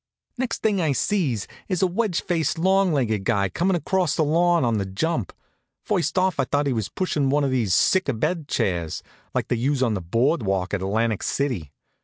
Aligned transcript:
Next 0.35 0.63
thing 0.63 0.81
I 0.81 0.93
sees 0.93 1.47
is 1.67 1.83
a 1.83 1.85
wedge 1.85 2.21
faced, 2.23 2.57
long 2.57 2.91
legged 2.91 3.23
guy 3.23 3.49
comin' 3.49 3.75
across 3.75 4.15
the 4.15 4.23
lawn 4.23 4.65
on 4.65 4.79
the 4.79 4.85
jump. 4.87 5.31
First 5.83 6.17
off 6.17 6.39
I 6.39 6.45
thought 6.45 6.65
he 6.65 6.73
was 6.73 6.89
pushin' 6.89 7.29
one 7.29 7.43
of 7.43 7.51
these 7.51 7.75
sick 7.75 8.09
abed 8.09 8.47
chairs, 8.47 9.03
like 9.35 9.49
they 9.49 9.57
use 9.57 9.83
on 9.83 9.93
the 9.93 10.01
board 10.01 10.41
walk 10.41 10.73
at 10.73 10.81
Atlantic 10.81 11.21
City. 11.21 11.71